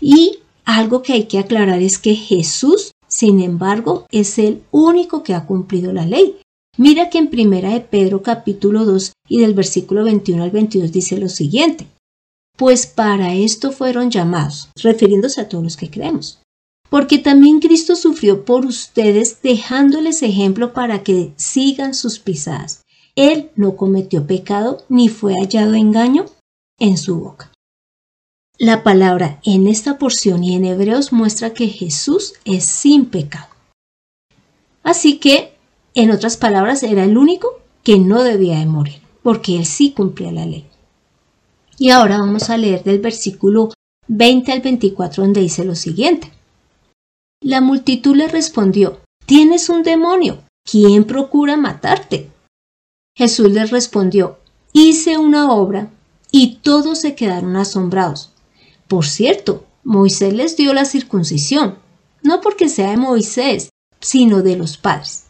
Y 0.00 0.38
algo 0.76 1.02
que 1.02 1.12
hay 1.12 1.24
que 1.24 1.38
aclarar 1.38 1.80
es 1.82 1.98
que 1.98 2.14
Jesús, 2.14 2.92
sin 3.08 3.40
embargo, 3.40 4.06
es 4.10 4.38
el 4.38 4.62
único 4.70 5.22
que 5.22 5.34
ha 5.34 5.46
cumplido 5.46 5.92
la 5.92 6.06
ley. 6.06 6.36
Mira 6.76 7.10
que 7.10 7.18
en 7.18 7.28
primera 7.28 7.70
de 7.70 7.80
Pedro 7.80 8.22
capítulo 8.22 8.84
2 8.84 9.12
y 9.28 9.40
del 9.40 9.54
versículo 9.54 10.04
21 10.04 10.42
al 10.42 10.50
22 10.50 10.92
dice 10.92 11.18
lo 11.18 11.28
siguiente. 11.28 11.86
Pues 12.56 12.86
para 12.86 13.34
esto 13.34 13.72
fueron 13.72 14.10
llamados, 14.10 14.68
refiriéndose 14.76 15.40
a 15.40 15.48
todos 15.48 15.64
los 15.64 15.76
que 15.76 15.90
creemos 15.90 16.40
porque 16.90 17.18
también 17.18 17.60
Cristo 17.60 17.96
sufrió 17.96 18.44
por 18.44 18.66
ustedes 18.66 19.40
dejándoles 19.42 20.22
ejemplo 20.22 20.74
para 20.74 21.02
que 21.02 21.32
sigan 21.36 21.94
sus 21.94 22.18
pisadas. 22.18 22.82
Él 23.14 23.50
no 23.54 23.76
cometió 23.76 24.26
pecado 24.26 24.84
ni 24.88 25.08
fue 25.08 25.34
hallado 25.34 25.74
engaño 25.74 26.26
en 26.78 26.98
su 26.98 27.20
boca. 27.20 27.49
La 28.62 28.82
palabra 28.82 29.40
en 29.42 29.66
esta 29.66 29.96
porción 29.96 30.44
y 30.44 30.54
en 30.54 30.66
Hebreos 30.66 31.14
muestra 31.14 31.54
que 31.54 31.68
Jesús 31.68 32.34
es 32.44 32.66
sin 32.66 33.06
pecado. 33.06 33.48
Así 34.82 35.16
que, 35.16 35.54
en 35.94 36.10
otras 36.10 36.36
palabras, 36.36 36.82
era 36.82 37.04
el 37.04 37.16
único 37.16 37.58
que 37.82 37.98
no 37.98 38.22
debía 38.22 38.58
de 38.58 38.66
morir, 38.66 39.00
porque 39.22 39.56
él 39.56 39.64
sí 39.64 39.92
cumplía 39.92 40.30
la 40.30 40.44
ley. 40.44 40.66
Y 41.78 41.88
ahora 41.88 42.18
vamos 42.18 42.50
a 42.50 42.58
leer 42.58 42.84
del 42.84 42.98
versículo 42.98 43.72
20 44.08 44.52
al 44.52 44.60
24 44.60 45.22
donde 45.22 45.40
dice 45.40 45.64
lo 45.64 45.74
siguiente. 45.74 46.30
La 47.40 47.62
multitud 47.62 48.14
le 48.14 48.28
respondió, 48.28 49.00
Tienes 49.24 49.70
un 49.70 49.82
demonio. 49.82 50.42
¿Quién 50.70 51.04
procura 51.04 51.56
matarte? 51.56 52.28
Jesús 53.16 53.50
les 53.52 53.70
respondió, 53.70 54.36
Hice 54.74 55.16
una 55.16 55.50
obra, 55.50 55.88
y 56.30 56.56
todos 56.56 57.00
se 57.00 57.14
quedaron 57.14 57.56
asombrados. 57.56 58.34
Por 58.90 59.06
cierto, 59.06 59.66
Moisés 59.84 60.34
les 60.34 60.56
dio 60.56 60.74
la 60.74 60.84
circuncisión, 60.84 61.78
no 62.24 62.40
porque 62.40 62.68
sea 62.68 62.90
de 62.90 62.96
Moisés, 62.96 63.68
sino 64.00 64.42
de 64.42 64.56
los 64.56 64.78
padres. 64.78 65.26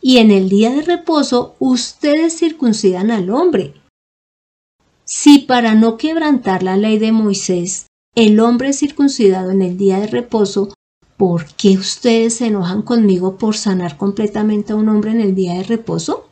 Y 0.00 0.18
en 0.18 0.32
el 0.32 0.48
día 0.48 0.70
de 0.70 0.82
reposo 0.82 1.54
ustedes 1.60 2.36
circuncidan 2.36 3.12
al 3.12 3.30
hombre. 3.30 3.74
Si 5.04 5.38
para 5.38 5.76
no 5.76 5.96
quebrantar 5.96 6.64
la 6.64 6.76
ley 6.76 6.98
de 6.98 7.12
Moisés, 7.12 7.86
el 8.16 8.40
hombre 8.40 8.72
circuncidado 8.72 9.52
en 9.52 9.62
el 9.62 9.76
día 9.76 10.00
de 10.00 10.08
reposo 10.08 10.74
¿por 11.16 11.46
qué 11.54 11.78
ustedes 11.78 12.34
se 12.34 12.46
enojan 12.46 12.82
conmigo 12.82 13.38
por 13.38 13.56
sanar 13.56 13.96
completamente 13.96 14.72
a 14.72 14.76
un 14.76 14.88
hombre 14.88 15.12
en 15.12 15.20
el 15.20 15.36
día 15.36 15.54
de 15.54 15.62
reposo? 15.62 16.28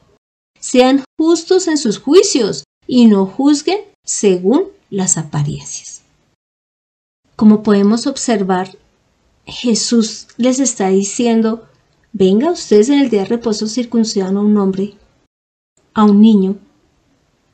Sean 0.58 1.04
justos 1.16 1.68
en 1.68 1.78
sus 1.78 2.00
juicios 2.00 2.64
y 2.88 3.06
no 3.06 3.26
juzguen 3.26 3.82
según 4.04 4.64
las 4.90 5.16
apariencias. 5.16 6.01
Como 7.36 7.62
podemos 7.62 8.06
observar, 8.06 8.76
Jesús 9.44 10.28
les 10.36 10.60
está 10.60 10.88
diciendo, 10.88 11.66
venga 12.12 12.50
ustedes 12.50 12.88
en 12.88 13.00
el 13.00 13.10
día 13.10 13.22
de 13.22 13.28
reposo 13.28 13.66
circuncidan 13.66 14.36
a 14.36 14.40
un 14.40 14.56
hombre, 14.56 14.94
a 15.94 16.04
un 16.04 16.20
niño, 16.20 16.56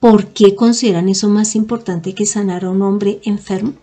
¿por 0.01 0.29
qué 0.29 0.55
consideran 0.55 1.09
eso 1.09 1.29
más 1.29 1.55
importante 1.55 2.15
que 2.15 2.27
sanar 2.27 2.65
a 2.65 2.71
un 2.71 2.83
hombre 2.83 3.21
enfermo? 3.25 3.75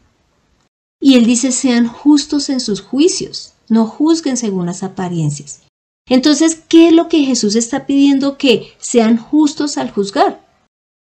Y 1.02 1.16
él 1.16 1.26
dice, 1.26 1.52
sean 1.52 1.88
justos 1.88 2.50
en 2.50 2.60
sus 2.60 2.82
juicios, 2.82 3.54
no 3.70 3.86
juzguen 3.86 4.38
según 4.38 4.66
las 4.66 4.84
apariencias. 4.84 5.62
Entonces, 6.08 6.62
¿qué 6.68 6.90
es 6.90 6.94
lo 6.94 7.08
que 7.10 7.24
Jesús 7.24 7.56
está 7.56 7.86
pidiendo 7.86 8.38
que 8.38 8.74
sean 8.78 9.18
justos 9.18 9.78
al 9.78 9.92
juzgar? 9.92 10.46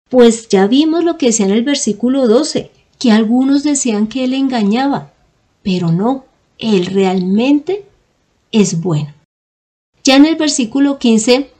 Pues 0.10 0.48
ya 0.50 0.68
vimos 0.68 1.04
lo 1.04 1.18
que 1.18 1.28
decía 1.28 1.48
en 1.48 1.52
el 1.52 1.64
versículo 1.64 2.28
12, 2.28 2.72
que 3.04 3.12
algunos 3.12 3.64
decían 3.64 4.08
que 4.08 4.24
él 4.24 4.34
engañaba, 4.34 5.12
pero 5.62 5.92
no, 5.92 6.24
él 6.58 6.86
realmente 6.86 7.84
es 8.54 8.80
bueno. 8.80 9.14
Ya 10.06 10.16
en 10.16 10.26
el 10.26 10.38
versículo 10.38 11.00
15 11.00 11.52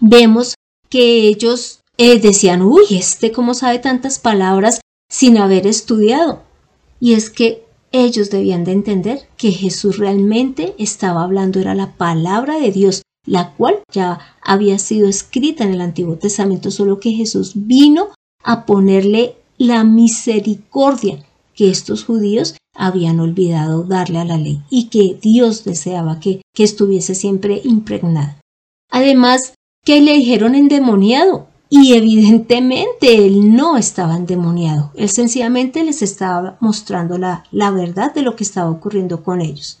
vemos 0.00 0.54
que 0.88 1.28
ellos 1.28 1.80
eh, 1.98 2.18
decían, 2.20 2.62
uy, 2.62 2.84
este 2.88 3.32
cómo 3.32 3.52
sabe 3.52 3.80
tantas 3.80 4.18
palabras 4.18 4.80
sin 5.10 5.36
haber 5.36 5.66
estudiado. 5.66 6.40
Y 6.98 7.12
es 7.12 7.28
que 7.28 7.66
ellos 7.90 8.30
debían 8.30 8.64
de 8.64 8.72
entender 8.72 9.28
que 9.36 9.50
Jesús 9.50 9.98
realmente 9.98 10.74
estaba 10.78 11.22
hablando, 11.22 11.60
era 11.60 11.74
la 11.74 11.98
palabra 11.98 12.58
de 12.58 12.72
Dios, 12.72 13.02
la 13.26 13.52
cual 13.56 13.82
ya 13.92 14.20
había 14.40 14.78
sido 14.78 15.06
escrita 15.06 15.64
en 15.64 15.74
el 15.74 15.82
Antiguo 15.82 16.16
Testamento, 16.16 16.70
solo 16.70 16.98
que 16.98 17.12
Jesús 17.12 17.52
vino 17.56 18.08
a 18.42 18.64
ponerle 18.64 19.36
la 19.62 19.84
misericordia 19.84 21.24
que 21.54 21.70
estos 21.70 22.04
judíos 22.04 22.56
habían 22.74 23.20
olvidado 23.20 23.84
darle 23.84 24.18
a 24.18 24.24
la 24.24 24.36
ley 24.36 24.60
y 24.70 24.88
que 24.88 25.18
Dios 25.22 25.62
deseaba 25.64 26.18
que, 26.18 26.42
que 26.52 26.64
estuviese 26.64 27.14
siempre 27.14 27.60
impregnada. 27.62 28.40
Además, 28.90 29.54
que 29.84 30.00
le 30.00 30.14
dijeron 30.14 30.56
endemoniado, 30.56 31.46
y 31.70 31.94
evidentemente 31.94 33.24
él 33.24 33.54
no 33.54 33.76
estaba 33.76 34.16
endemoniado, 34.16 34.90
él 34.94 35.08
sencillamente 35.08 35.84
les 35.84 36.02
estaba 36.02 36.56
mostrando 36.60 37.16
la, 37.16 37.44
la 37.52 37.70
verdad 37.70 38.12
de 38.12 38.22
lo 38.22 38.34
que 38.34 38.44
estaba 38.44 38.68
ocurriendo 38.68 39.22
con 39.22 39.40
ellos. 39.40 39.78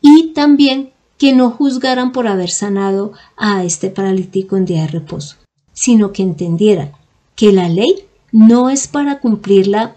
Y 0.00 0.28
también 0.28 0.92
que 1.18 1.32
no 1.32 1.50
juzgaran 1.50 2.12
por 2.12 2.28
haber 2.28 2.50
sanado 2.50 3.12
a 3.36 3.64
este 3.64 3.90
paralítico 3.90 4.56
en 4.56 4.66
día 4.66 4.82
de 4.82 4.88
reposo, 4.88 5.36
sino 5.72 6.12
que 6.12 6.22
entendieran 6.22 6.92
que 7.34 7.52
la 7.52 7.68
ley 7.68 8.06
no 8.32 8.70
es 8.70 8.88
para 8.88 9.20
cumplirla, 9.20 9.96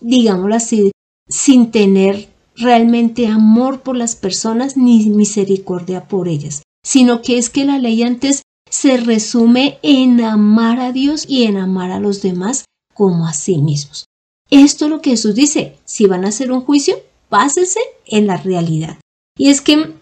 digámoslo 0.00 0.54
así, 0.54 0.92
sin 1.28 1.70
tener 1.70 2.28
realmente 2.54 3.26
amor 3.26 3.80
por 3.80 3.96
las 3.96 4.16
personas 4.16 4.76
ni 4.76 5.08
misericordia 5.08 6.08
por 6.08 6.28
ellas, 6.28 6.62
sino 6.84 7.22
que 7.22 7.38
es 7.38 7.50
que 7.50 7.64
la 7.64 7.78
ley 7.78 8.02
antes 8.02 8.42
se 8.68 8.96
resume 8.96 9.78
en 9.82 10.20
amar 10.22 10.80
a 10.80 10.92
Dios 10.92 11.24
y 11.28 11.44
en 11.44 11.56
amar 11.56 11.90
a 11.90 12.00
los 12.00 12.22
demás 12.22 12.64
como 12.94 13.26
a 13.26 13.32
sí 13.32 13.58
mismos. 13.58 14.06
Esto 14.50 14.84
es 14.84 14.90
lo 14.90 15.00
que 15.00 15.10
Jesús 15.10 15.34
dice, 15.34 15.78
si 15.84 16.06
van 16.06 16.24
a 16.24 16.28
hacer 16.28 16.52
un 16.52 16.62
juicio, 16.62 16.96
básese 17.30 17.80
en 18.06 18.26
la 18.26 18.36
realidad. 18.36 18.98
Y 19.36 19.48
es 19.48 19.60
que 19.60 19.94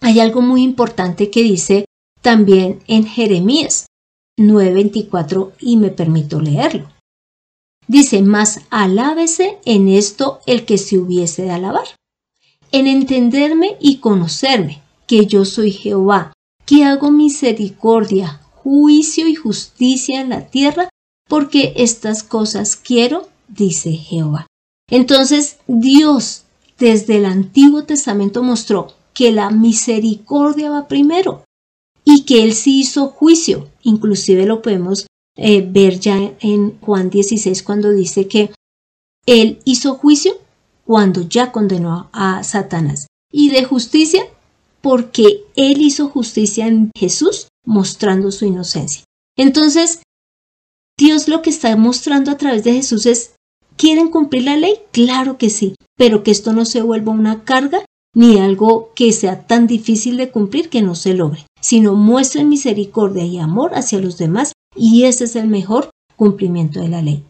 hay 0.00 0.20
algo 0.20 0.42
muy 0.42 0.62
importante 0.62 1.30
que 1.30 1.42
dice 1.42 1.86
también 2.20 2.80
en 2.86 3.06
Jeremías 3.06 3.86
9:24 4.38 5.52
y 5.60 5.76
me 5.76 5.90
permito 5.90 6.40
leerlo. 6.40 6.88
Dice, 7.90 8.22
más 8.22 8.60
alábese 8.70 9.58
en 9.64 9.88
esto 9.88 10.38
el 10.46 10.64
que 10.64 10.78
se 10.78 10.96
hubiese 10.96 11.42
de 11.42 11.50
alabar, 11.50 11.88
en 12.70 12.86
entenderme 12.86 13.76
y 13.80 13.96
conocerme, 13.96 14.80
que 15.08 15.26
yo 15.26 15.44
soy 15.44 15.72
Jehová, 15.72 16.32
que 16.64 16.84
hago 16.84 17.10
misericordia, 17.10 18.42
juicio 18.54 19.26
y 19.26 19.34
justicia 19.34 20.20
en 20.20 20.28
la 20.28 20.46
tierra 20.46 20.88
porque 21.28 21.72
estas 21.78 22.22
cosas 22.22 22.76
quiero, 22.76 23.28
dice 23.48 23.90
Jehová. 23.94 24.46
Entonces 24.88 25.56
Dios 25.66 26.44
desde 26.78 27.16
el 27.16 27.24
Antiguo 27.24 27.82
Testamento 27.82 28.44
mostró 28.44 28.94
que 29.14 29.32
la 29.32 29.50
misericordia 29.50 30.70
va 30.70 30.86
primero 30.86 31.42
y 32.04 32.22
que 32.22 32.44
Él 32.44 32.54
sí 32.54 32.78
hizo 32.78 33.08
juicio. 33.08 33.68
Inclusive 33.82 34.46
lo 34.46 34.62
podemos 34.62 35.06
eh, 35.36 35.66
ver 35.66 35.98
ya 36.00 36.16
en 36.40 36.78
Juan 36.80 37.10
16 37.10 37.62
cuando 37.62 37.90
dice 37.90 38.28
que 38.28 38.52
Él 39.26 39.60
hizo 39.64 39.94
juicio 39.94 40.38
cuando 40.84 41.22
ya 41.28 41.52
condenó 41.52 42.10
a 42.12 42.42
Satanás. 42.42 43.06
Y 43.32 43.50
de 43.50 43.64
justicia 43.64 44.24
porque 44.80 45.44
Él 45.56 45.80
hizo 45.82 46.08
justicia 46.08 46.66
en 46.66 46.90
Jesús 46.96 47.48
mostrando 47.64 48.32
su 48.32 48.46
inocencia. 48.46 49.04
Entonces, 49.36 50.02
Dios 50.98 51.28
lo 51.28 51.42
que 51.42 51.50
está 51.50 51.74
mostrando 51.76 52.30
a 52.30 52.36
través 52.36 52.64
de 52.64 52.72
Jesús 52.72 53.06
es, 53.06 53.34
¿quieren 53.76 54.10
cumplir 54.10 54.44
la 54.44 54.56
ley? 54.56 54.74
Claro 54.90 55.38
que 55.38 55.48
sí, 55.48 55.74
pero 55.96 56.22
que 56.22 56.30
esto 56.30 56.52
no 56.52 56.64
se 56.64 56.82
vuelva 56.82 57.12
una 57.12 57.44
carga 57.44 57.84
ni 58.14 58.38
algo 58.38 58.90
que 58.94 59.12
sea 59.12 59.46
tan 59.46 59.66
difícil 59.66 60.16
de 60.16 60.30
cumplir 60.30 60.68
que 60.68 60.82
no 60.82 60.94
se 60.94 61.14
logre, 61.14 61.46
sino 61.60 61.94
muestren 61.94 62.48
misericordia 62.48 63.24
y 63.24 63.38
amor 63.38 63.72
hacia 63.74 64.00
los 64.00 64.18
demás 64.18 64.52
y 64.80 65.04
ese 65.04 65.24
es 65.24 65.36
el 65.36 65.46
mejor 65.46 65.90
cumplimiento 66.16 66.80
de 66.80 66.88
la 66.88 67.02
ley. 67.02 67.24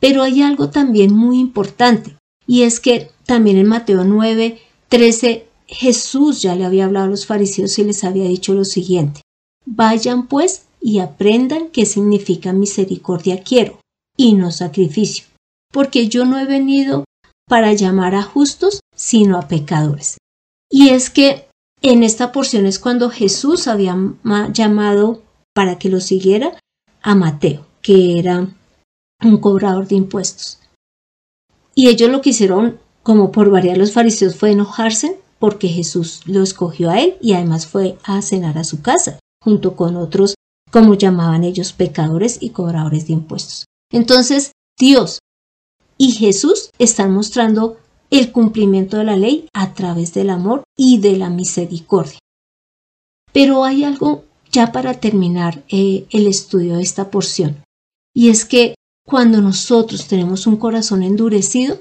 Pero 0.00 0.22
hay 0.22 0.42
algo 0.42 0.70
también 0.70 1.14
muy 1.14 1.38
importante 1.38 2.16
y 2.46 2.62
es 2.62 2.80
que 2.80 3.10
también 3.26 3.56
en 3.56 3.66
Mateo 3.66 4.04
9, 4.04 4.58
13 4.88 5.46
Jesús 5.66 6.42
ya 6.42 6.54
le 6.54 6.64
había 6.64 6.84
hablado 6.84 7.06
a 7.06 7.10
los 7.10 7.26
fariseos 7.26 7.78
y 7.78 7.84
les 7.84 8.04
había 8.04 8.28
dicho 8.28 8.54
lo 8.54 8.64
siguiente, 8.64 9.22
vayan 9.64 10.28
pues 10.28 10.66
y 10.80 10.98
aprendan 10.98 11.68
qué 11.68 11.86
significa 11.86 12.52
misericordia 12.52 13.42
quiero 13.42 13.80
y 14.16 14.34
no 14.34 14.50
sacrificio, 14.50 15.24
porque 15.72 16.08
yo 16.08 16.24
no 16.24 16.38
he 16.38 16.44
venido 16.44 17.04
para 17.48 17.72
llamar 17.72 18.14
a 18.14 18.22
justos, 18.22 18.80
sino 18.94 19.38
a 19.38 19.48
pecadores. 19.48 20.18
Y 20.70 20.90
es 20.90 21.10
que 21.10 21.46
en 21.80 22.02
esta 22.02 22.32
porción 22.32 22.66
es 22.66 22.78
cuando 22.78 23.10
Jesús 23.10 23.66
había 23.66 23.96
llamado 24.52 25.22
para 25.54 25.78
que 25.78 25.88
lo 25.88 26.00
siguiera 26.00 26.58
a 27.02 27.14
Mateo, 27.14 27.66
que 27.82 28.18
era 28.18 28.48
un 29.22 29.36
cobrador 29.38 29.86
de 29.86 29.96
impuestos. 29.96 30.58
Y 31.74 31.88
ellos 31.88 32.10
lo 32.10 32.20
que 32.20 32.30
hicieron, 32.30 32.78
como 33.02 33.32
por 33.32 33.50
variar 33.50 33.78
los 33.78 33.92
fariseos, 33.92 34.36
fue 34.36 34.52
enojarse 34.52 35.18
porque 35.38 35.68
Jesús 35.68 36.20
lo 36.26 36.42
escogió 36.42 36.90
a 36.90 37.00
él 37.00 37.16
y 37.20 37.32
además 37.32 37.66
fue 37.66 37.98
a 38.04 38.22
cenar 38.22 38.58
a 38.58 38.64
su 38.64 38.80
casa, 38.80 39.18
junto 39.42 39.74
con 39.74 39.96
otros, 39.96 40.34
como 40.70 40.94
llamaban 40.94 41.44
ellos, 41.44 41.72
pecadores 41.72 42.38
y 42.40 42.50
cobradores 42.50 43.06
de 43.06 43.14
impuestos. 43.14 43.66
Entonces, 43.90 44.52
Dios 44.78 45.18
y 45.98 46.12
Jesús 46.12 46.70
están 46.78 47.12
mostrando 47.12 47.78
el 48.10 48.30
cumplimiento 48.30 48.98
de 48.98 49.04
la 49.04 49.16
ley 49.16 49.48
a 49.52 49.74
través 49.74 50.14
del 50.14 50.30
amor 50.30 50.64
y 50.76 50.98
de 50.98 51.16
la 51.16 51.30
misericordia. 51.30 52.18
Pero 53.32 53.64
hay 53.64 53.84
algo 53.84 54.24
ya 54.52 54.70
para 54.70 55.00
terminar 55.00 55.64
eh, 55.68 56.06
el 56.10 56.26
estudio 56.26 56.76
de 56.76 56.82
esta 56.82 57.10
porción, 57.10 57.62
y 58.14 58.28
es 58.28 58.44
que 58.44 58.74
cuando 59.04 59.40
nosotros 59.40 60.06
tenemos 60.06 60.46
un 60.46 60.56
corazón 60.56 61.02
endurecido, 61.02 61.80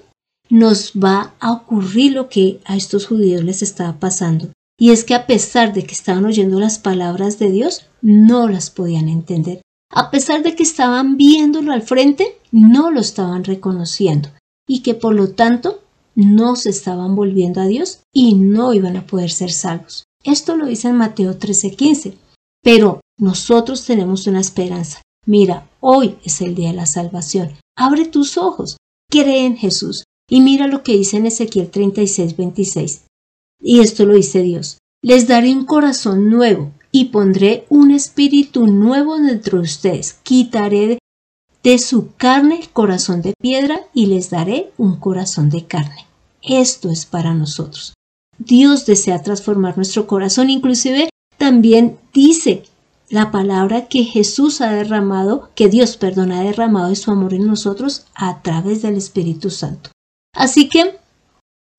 nos 0.49 0.93
va 0.93 1.33
a 1.39 1.51
ocurrir 1.51 2.13
lo 2.13 2.29
que 2.29 2.59
a 2.65 2.75
estos 2.75 3.07
judíos 3.07 3.43
les 3.43 3.61
estaba 3.61 3.99
pasando. 3.99 4.49
Y 4.77 4.89
es 4.89 5.03
que 5.03 5.13
a 5.13 5.27
pesar 5.27 5.73
de 5.73 5.85
que 5.85 5.93
estaban 5.93 6.25
oyendo 6.25 6.59
las 6.59 6.79
palabras 6.79 7.37
de 7.39 7.51
Dios, 7.51 7.85
no 8.01 8.47
las 8.47 8.69
podían 8.69 9.07
entender. 9.07 9.61
A 9.93 10.09
pesar 10.09 10.41
de 10.41 10.55
que 10.55 10.63
estaban 10.63 11.17
viéndolo 11.17 11.71
al 11.71 11.83
frente, 11.83 12.37
no 12.51 12.91
lo 12.91 12.99
estaban 12.99 13.43
reconociendo. 13.43 14.29
Y 14.67 14.81
que 14.81 14.95
por 14.95 15.13
lo 15.13 15.29
tanto 15.31 15.81
no 16.15 16.55
se 16.55 16.69
estaban 16.69 17.15
volviendo 17.15 17.61
a 17.61 17.67
Dios 17.67 17.99
y 18.11 18.35
no 18.35 18.73
iban 18.73 18.97
a 18.97 19.05
poder 19.05 19.31
ser 19.31 19.51
salvos. 19.51 20.05
Esto 20.23 20.55
lo 20.55 20.65
dice 20.65 20.89
en 20.89 20.97
Mateo 20.97 21.37
13:15. 21.37 22.15
Pero 22.63 23.01
nosotros 23.17 23.85
tenemos 23.85 24.27
una 24.27 24.39
esperanza. 24.39 25.01
Mira, 25.25 25.69
hoy 25.79 26.17
es 26.23 26.41
el 26.41 26.55
día 26.55 26.69
de 26.69 26.75
la 26.75 26.85
salvación. 26.85 27.57
Abre 27.75 28.05
tus 28.05 28.37
ojos. 28.37 28.77
Cree 29.09 29.45
en 29.45 29.57
Jesús. 29.57 30.03
Y 30.29 30.41
mira 30.41 30.67
lo 30.67 30.83
que 30.83 30.93
dice 30.93 31.17
en 31.17 31.25
Ezequiel 31.25 31.69
36, 31.69 32.37
26. 32.37 33.03
Y 33.61 33.79
esto 33.79 34.05
lo 34.05 34.15
dice 34.15 34.41
Dios. 34.41 34.77
Les 35.03 35.27
daré 35.27 35.51
un 35.51 35.65
corazón 35.65 36.29
nuevo 36.29 36.71
y 36.91 37.05
pondré 37.05 37.65
un 37.69 37.91
espíritu 37.91 38.67
nuevo 38.67 39.17
dentro 39.17 39.57
de 39.57 39.65
ustedes. 39.65 40.13
Quitaré 40.23 40.99
de 41.63 41.77
su 41.79 42.13
carne 42.15 42.59
el 42.59 42.69
corazón 42.69 43.21
de 43.21 43.33
piedra 43.39 43.81
y 43.93 44.07
les 44.07 44.29
daré 44.29 44.71
un 44.77 44.97
corazón 44.97 45.49
de 45.49 45.65
carne. 45.65 46.07
Esto 46.41 46.89
es 46.89 47.05
para 47.05 47.33
nosotros. 47.33 47.93
Dios 48.37 48.85
desea 48.85 49.21
transformar 49.21 49.77
nuestro 49.77 50.07
corazón, 50.07 50.49
inclusive 50.49 51.09
también 51.41 51.97
dice 52.13 52.61
la 53.09 53.31
palabra 53.31 53.87
que 53.87 54.03
Jesús 54.03 54.61
ha 54.61 54.73
derramado, 54.73 55.49
que 55.55 55.69
Dios, 55.69 55.97
perdón, 55.97 56.31
ha 56.31 56.43
derramado 56.43 56.89
de 56.89 56.95
su 56.95 57.09
amor 57.09 57.33
en 57.33 57.47
nosotros 57.47 58.05
a 58.13 58.43
través 58.43 58.83
del 58.83 58.95
Espíritu 58.95 59.49
Santo. 59.49 59.89
Así 60.35 60.69
que 60.69 60.97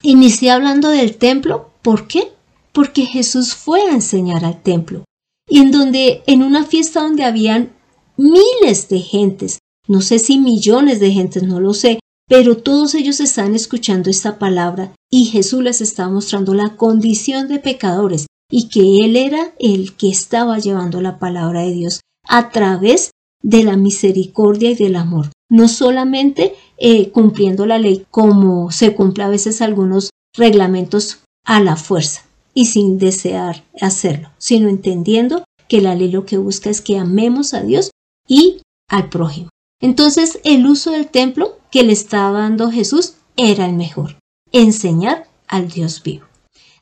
inicié 0.02 0.50
hablando 0.50 0.88
del 0.88 1.16
templo. 1.16 1.70
¿Por 1.80 2.08
qué? 2.08 2.32
Porque 2.72 3.06
Jesús 3.06 3.54
fue 3.54 3.82
a 3.82 3.92
enseñar 3.92 4.44
al 4.44 4.60
templo. 4.62 5.04
Y 5.48 5.60
en 5.60 5.70
donde, 5.70 6.24
en 6.26 6.42
una 6.42 6.64
fiesta 6.64 7.00
donde 7.00 7.22
habían 7.22 7.70
miles 8.16 8.88
de 8.88 8.98
gentes, 8.98 9.60
no 9.86 10.00
sé 10.00 10.18
si 10.18 10.40
millones 10.40 10.98
de 10.98 11.12
gentes, 11.12 11.44
no 11.44 11.60
lo 11.60 11.72
sé, 11.72 12.00
pero 12.28 12.56
todos 12.56 12.96
ellos 12.96 13.20
están 13.20 13.54
escuchando 13.54 14.10
esta 14.10 14.40
palabra 14.40 14.92
y 15.08 15.26
Jesús 15.26 15.62
les 15.62 15.80
está 15.80 16.08
mostrando 16.08 16.52
la 16.52 16.76
condición 16.76 17.46
de 17.46 17.60
pecadores 17.60 18.26
y 18.52 18.68
que 18.68 19.04
Él 19.04 19.16
era 19.16 19.52
el 19.58 19.96
que 19.96 20.10
estaba 20.10 20.60
llevando 20.60 21.00
la 21.00 21.18
palabra 21.18 21.62
de 21.62 21.72
Dios 21.72 22.02
a 22.28 22.50
través 22.50 23.10
de 23.42 23.64
la 23.64 23.76
misericordia 23.76 24.70
y 24.70 24.76
del 24.76 24.94
amor 24.94 25.30
no 25.52 25.68
solamente 25.68 26.54
eh, 26.78 27.10
cumpliendo 27.10 27.66
la 27.66 27.78
ley 27.78 28.06
como 28.10 28.70
se 28.70 28.94
cumple 28.94 29.24
a 29.24 29.28
veces 29.28 29.60
algunos 29.60 30.08
reglamentos 30.34 31.20
a 31.44 31.60
la 31.60 31.76
fuerza 31.76 32.24
y 32.54 32.66
sin 32.66 32.96
desear 32.96 33.62
hacerlo, 33.78 34.30
sino 34.38 34.70
entendiendo 34.70 35.44
que 35.68 35.82
la 35.82 35.94
ley 35.94 36.10
lo 36.10 36.24
que 36.24 36.38
busca 36.38 36.70
es 36.70 36.80
que 36.80 36.96
amemos 36.96 37.52
a 37.52 37.60
Dios 37.62 37.90
y 38.26 38.62
al 38.88 39.10
prójimo. 39.10 39.50
Entonces 39.82 40.40
el 40.44 40.66
uso 40.66 40.92
del 40.92 41.08
templo 41.08 41.58
que 41.70 41.82
le 41.82 41.92
estaba 41.92 42.40
dando 42.40 42.70
Jesús 42.70 43.16
era 43.36 43.66
el 43.66 43.74
mejor, 43.74 44.16
enseñar 44.52 45.28
al 45.48 45.68
Dios 45.68 46.02
vivo. 46.02 46.24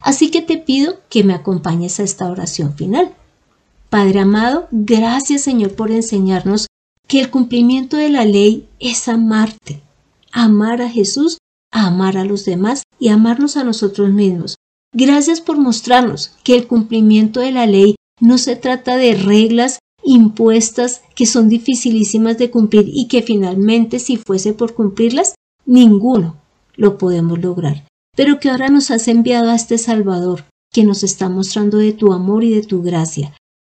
Así 0.01 0.31
que 0.31 0.43
te 0.43 0.57
pido 0.57 1.01
que 1.09 1.25
me 1.25 1.35
acompañes 1.35 2.01
a 2.01 2.03
esta 2.03 2.31
oración 2.31 2.75
final. 2.75 3.15
Padre 3.91 4.21
amado, 4.21 4.69
gracias 4.71 5.43
Señor 5.43 5.75
por 5.75 5.91
enseñarnos 5.91 6.67
que 7.07 7.21
el 7.21 7.31
cumplimiento 7.31 7.97
de 7.97 8.09
la 8.09 8.25
ley 8.25 8.69
es 8.79 9.09
amarte, 9.09 9.83
amar 10.33 10.81
a 10.81 10.89
Jesús, 10.89 11.39
amar 11.73 12.17
a 12.17 12.25
los 12.25 12.45
demás 12.45 12.85
y 12.99 13.09
amarnos 13.09 13.57
a 13.57 13.65
nosotros 13.65 14.11
mismos. 14.11 14.57
Gracias 14.93 15.41
por 15.41 15.59
mostrarnos 15.59 16.37
que 16.45 16.55
el 16.55 16.67
cumplimiento 16.67 17.41
de 17.41 17.53
la 17.53 17.67
ley 17.67 17.97
no 18.21 18.39
se 18.39 18.57
trata 18.57 18.97
de 18.97 19.15
reglas 19.15 19.79
impuestas 20.03 21.03
que 21.15 21.27
son 21.27 21.49
dificilísimas 21.49 22.39
de 22.39 22.51
cumplir 22.51 22.89
y 22.89 23.07
que 23.09 23.23
finalmente 23.23 23.99
si 23.99 24.17
fuese 24.17 24.53
por 24.53 24.75
cumplirlas, 24.75 25.35
ninguno 25.67 26.37
lo 26.77 26.97
podemos 26.97 27.41
lograr. 27.41 27.90
Pero 28.21 28.39
que 28.39 28.51
ahora 28.51 28.69
nos 28.69 28.91
has 28.91 29.09
enviado 29.09 29.49
a 29.49 29.55
este 29.55 29.79
Salvador, 29.79 30.45
que 30.71 30.85
nos 30.85 31.03
está 31.03 31.31
mostrando 31.31 31.79
de 31.79 31.95
tu 31.95 32.13
amor 32.13 32.45
y 32.45 32.51
de 32.51 32.61
tu 32.63 32.83
gracia. 32.83 33.33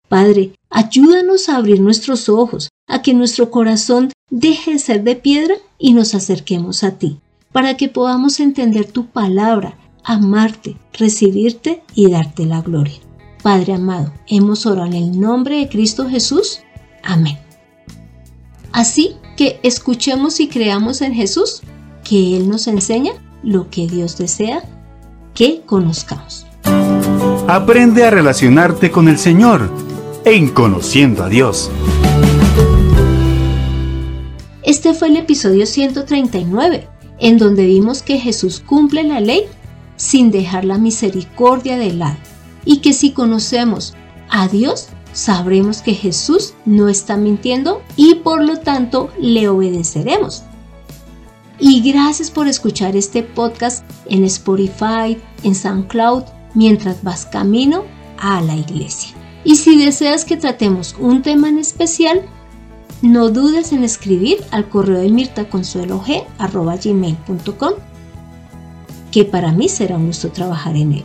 Padre, 0.08 0.52
ayúdanos 0.70 1.48
a 1.48 1.56
abrir 1.56 1.80
nuestros 1.80 2.28
ojos, 2.28 2.68
a 2.86 3.02
que 3.02 3.12
nuestro 3.12 3.50
corazón 3.50 4.12
deje 4.30 4.74
de 4.74 4.78
ser 4.78 5.02
de 5.02 5.16
piedra 5.16 5.56
y 5.80 5.94
nos 5.94 6.14
acerquemos 6.14 6.84
a 6.84 6.92
ti, 6.92 7.18
para 7.50 7.76
que 7.76 7.88
podamos 7.88 8.38
entender 8.38 8.84
tu 8.84 9.06
palabra, 9.06 9.76
amarte, 10.04 10.76
recibirte 10.92 11.82
y 11.96 12.08
darte 12.08 12.46
la 12.46 12.60
gloria. 12.60 13.00
Padre 13.42 13.72
amado, 13.72 14.14
hemos 14.28 14.64
orado 14.64 14.86
en 14.86 14.94
el 14.94 15.20
nombre 15.20 15.56
de 15.56 15.68
Cristo 15.68 16.08
Jesús. 16.08 16.60
Amén. 17.02 17.36
Así 18.70 19.16
que 19.36 19.58
escuchemos 19.64 20.38
y 20.38 20.46
creamos 20.46 21.00
en 21.00 21.14
Jesús, 21.14 21.62
que 22.04 22.36
Él 22.36 22.48
nos 22.48 22.68
enseña 22.68 23.25
lo 23.42 23.70
que 23.70 23.86
Dios 23.86 24.18
desea 24.18 24.62
que 25.34 25.62
conozcamos. 25.66 26.46
Aprende 27.48 28.04
a 28.04 28.10
relacionarte 28.10 28.90
con 28.90 29.08
el 29.08 29.18
Señor 29.18 29.70
en 30.24 30.48
Conociendo 30.48 31.22
a 31.22 31.28
Dios. 31.28 31.70
Este 34.62 34.94
fue 34.94 35.08
el 35.08 35.16
episodio 35.16 35.64
139, 35.64 36.88
en 37.20 37.38
donde 37.38 37.66
vimos 37.66 38.02
que 38.02 38.18
Jesús 38.18 38.60
cumple 38.60 39.04
la 39.04 39.20
ley 39.20 39.44
sin 39.96 40.32
dejar 40.32 40.64
la 40.64 40.78
misericordia 40.78 41.78
de 41.78 41.92
lado 41.92 42.16
y 42.64 42.78
que 42.78 42.92
si 42.92 43.12
conocemos 43.12 43.94
a 44.28 44.48
Dios, 44.48 44.88
sabremos 45.12 45.82
que 45.82 45.94
Jesús 45.94 46.54
no 46.64 46.88
está 46.88 47.16
mintiendo 47.16 47.80
y 47.94 48.16
por 48.16 48.44
lo 48.44 48.58
tanto 48.58 49.10
le 49.20 49.48
obedeceremos. 49.48 50.42
Y 51.58 51.80
gracias 51.90 52.30
por 52.30 52.48
escuchar 52.48 52.96
este 52.96 53.22
podcast 53.22 53.84
en 54.06 54.24
Spotify, 54.24 55.16
en 55.42 55.54
SoundCloud, 55.54 56.24
mientras 56.54 57.02
vas 57.02 57.24
camino 57.24 57.84
a 58.18 58.42
la 58.42 58.56
iglesia. 58.56 59.14
Y 59.44 59.56
si 59.56 59.82
deseas 59.82 60.24
que 60.24 60.36
tratemos 60.36 60.96
un 60.98 61.22
tema 61.22 61.48
en 61.48 61.58
especial, 61.58 62.22
no 63.00 63.30
dudes 63.30 63.72
en 63.72 63.84
escribir 63.84 64.38
al 64.50 64.68
correo 64.68 64.98
de 64.98 65.10
mirtaconsuelog.com, 65.10 67.72
que 69.10 69.24
para 69.24 69.52
mí 69.52 69.68
será 69.68 69.96
un 69.96 70.08
gusto 70.08 70.30
trabajar 70.30 70.76
en 70.76 70.92
él. 70.92 71.04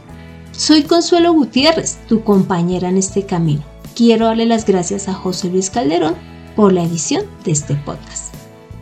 Soy 0.52 0.84
Consuelo 0.84 1.34
Gutiérrez, 1.34 2.00
tu 2.08 2.24
compañera 2.24 2.90
en 2.90 2.98
este 2.98 3.26
camino. 3.26 3.64
Quiero 3.96 4.26
darle 4.26 4.46
las 4.46 4.66
gracias 4.66 5.08
a 5.08 5.14
José 5.14 5.50
Luis 5.50 5.70
Calderón 5.70 6.16
por 6.56 6.74
la 6.74 6.84
edición 6.84 7.24
de 7.46 7.52
este 7.52 7.76
podcast. 7.76 8.41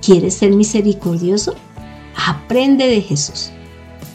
¿Quieres 0.09 0.33
ser 0.33 0.53
misericordioso? 0.53 1.53
Aprende 2.15 2.87
de 2.87 2.99
Jesús. 2.99 3.51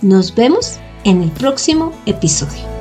Nos 0.02 0.34
vemos 0.34 0.80
en 1.04 1.22
el 1.22 1.30
próximo 1.30 1.92
episodio. 2.04 2.73